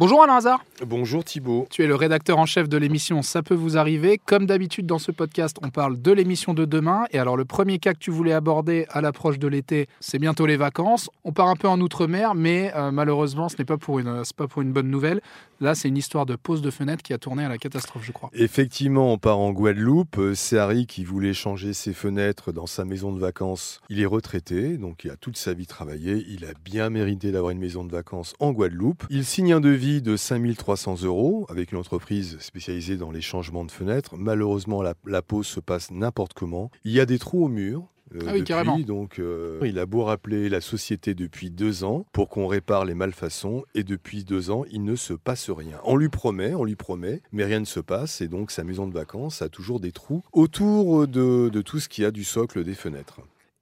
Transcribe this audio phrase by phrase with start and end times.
[0.00, 0.64] Bonjour Alain Hazard.
[0.86, 1.66] Bonjour Thibault.
[1.70, 4.20] Tu es le rédacteur en chef de l'émission Ça peut vous arriver.
[4.24, 7.06] Comme d'habitude dans ce podcast, on parle de l'émission de demain.
[7.10, 10.46] Et alors le premier cas que tu voulais aborder à l'approche de l'été, c'est bientôt
[10.46, 11.10] les vacances.
[11.24, 14.46] On part un peu en outre-mer, mais euh, malheureusement, ce n'est pas pour une, pas
[14.46, 15.20] pour une bonne nouvelle.
[15.60, 18.12] Là, c'est une histoire de pose de fenêtre qui a tourné à la catastrophe, je
[18.12, 18.30] crois.
[18.34, 20.18] Effectivement, on part en Guadeloupe.
[20.18, 23.80] Euh, c'est Harry qui voulait changer ses fenêtres dans sa maison de vacances.
[23.88, 26.24] Il est retraité, donc il a toute sa vie travaillé.
[26.28, 29.04] Il a bien mérité d'avoir une maison de vacances en Guadeloupe.
[29.10, 33.70] Il signe un devis de 5300 euros avec une entreprise spécialisée dans les changements de
[33.70, 34.16] fenêtres.
[34.16, 36.70] Malheureusement, la, pose se passe n'importe comment.
[36.84, 37.88] Il y a des trous au mur.
[38.14, 38.78] Euh, ah oui, carrément.
[38.78, 42.94] Donc, euh, il a beau rappeler la société depuis deux ans pour qu'on répare les
[42.94, 45.78] malfaçons, et depuis deux ans, il ne se passe rien.
[45.84, 48.86] On lui promet, on lui promet, mais rien ne se passe, et donc sa maison
[48.86, 52.64] de vacances a toujours des trous autour de, de tout ce qui a du socle
[52.64, 53.20] des fenêtres.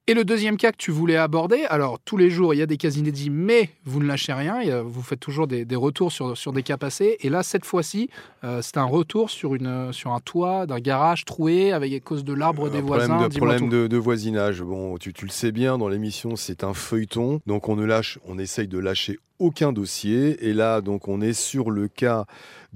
[0.09, 2.67] Et le deuxième cas que tu voulais aborder, alors tous les jours il y a
[2.67, 6.53] des cas inédits, mais vous ne lâchez rien, vous faites toujours des, retours sur, sur,
[6.53, 7.17] des cas passés.
[7.23, 8.09] Et là, cette fois-ci,
[8.45, 12.23] euh, c'est un retour sur, une, sur un toit d'un garage troué avec à cause
[12.23, 13.17] de l'arbre des voisins.
[13.17, 14.63] Problème, de, problème de, de, voisinage.
[14.63, 18.21] Bon, tu, tu le sais bien, dans l'émission, c'est un feuilleton, donc on ne lâche,
[18.27, 20.49] on essaye de lâcher aucun dossier.
[20.49, 22.27] Et là, donc, on est sur le cas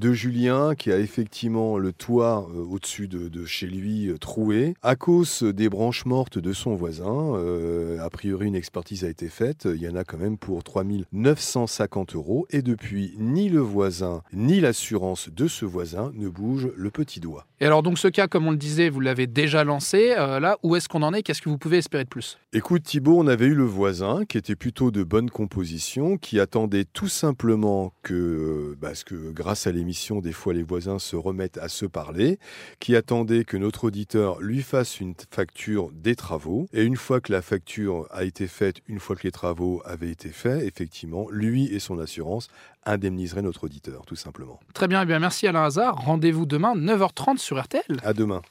[0.00, 4.97] de Julien qui a effectivement le toit euh, au-dessus de, chez lui euh, troué à
[4.97, 7.34] cause des branches mortes de son voisin.
[7.34, 9.69] Euh, a priori, une expertise a été faite.
[9.70, 12.47] Il y en a quand même pour 3950 euros.
[12.50, 17.47] Et depuis, ni le voisin ni l'assurance de ce voisin ne bougent le petit doigt.
[17.61, 20.14] Et alors, donc, ce cas, comme on le disait, vous l'avez déjà lancé.
[20.17, 21.22] là, où est-ce qu'on en est?
[21.22, 22.39] Qu'est-ce que vous pouvez espérer de plus?
[22.55, 26.47] Écoute, Thibault, on avait eu le voisin qui était plutôt de bonne composition, qui a
[26.51, 31.59] attendait tout simplement que, parce que grâce à l'émission, des fois les voisins se remettent
[31.59, 32.41] à se parler,
[32.81, 36.67] qui attendait que notre auditeur lui fasse une facture des travaux.
[36.73, 40.11] Et une fois que la facture a été faite, une fois que les travaux avaient
[40.11, 42.48] été faits, effectivement, lui et son assurance
[42.85, 44.59] indemniseraient notre auditeur, tout simplement.
[44.75, 45.98] Très bien, et eh bien merci Alain Hazard.
[45.98, 48.01] Rendez-vous demain 9h30 sur RTL.
[48.03, 48.42] À demain.